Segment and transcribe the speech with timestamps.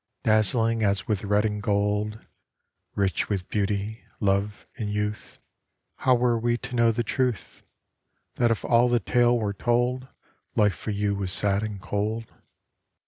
[0.23, 2.25] Dazzling as with red and gold;
[2.95, 5.37] Rich with beauty, love and youth
[5.97, 7.61] How were we to know the truth,
[8.37, 10.07] That if all the tale were told
[10.55, 12.33] Life for you was sad and cold